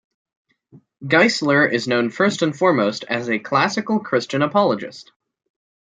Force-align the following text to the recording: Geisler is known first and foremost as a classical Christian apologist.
Geisler 1.03 1.71
is 1.71 1.87
known 1.87 2.09
first 2.09 2.41
and 2.41 2.57
foremost 2.57 3.03
as 3.07 3.29
a 3.29 3.37
classical 3.37 3.99
Christian 3.99 4.41
apologist. 4.41 5.11